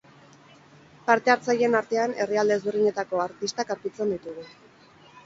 [1.09, 4.49] Parte hartzaileen artean herrialde ezberdinetako artistak aurkitzen ditugu.